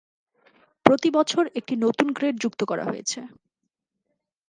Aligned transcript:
প্রতি 0.85 1.09
বছর 1.17 1.43
একটি 1.55 1.73
নতুন 1.77 2.07
গ্রেড 2.11 2.35
যুক্ত 2.43 2.61
করা 2.65 2.83
হয়েছে। 2.85 3.19